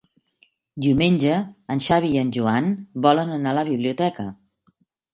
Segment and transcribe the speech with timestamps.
[0.85, 1.35] Diumenge
[1.75, 2.75] en Xavi i en Joan
[3.07, 4.31] volen anar a la biblioteca.